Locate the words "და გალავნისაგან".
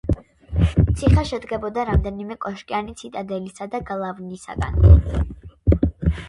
3.75-4.83